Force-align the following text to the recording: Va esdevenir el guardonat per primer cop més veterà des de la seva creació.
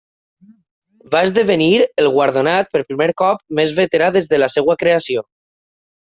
Va 1.15 1.19
esdevenir 1.25 1.67
el 2.03 2.09
guardonat 2.15 2.71
per 2.75 2.81
primer 2.91 3.07
cop 3.23 3.43
més 3.59 3.73
veterà 3.81 4.07
des 4.15 4.31
de 4.31 4.41
la 4.45 4.49
seva 4.55 4.77
creació. 4.85 5.25